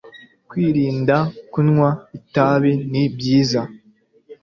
[0.49, 1.17] Kwirinda
[1.51, 3.61] kunywa itabi ni byiza